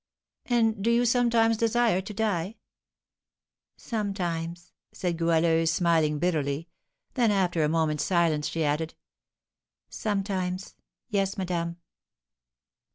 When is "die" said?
2.11-2.55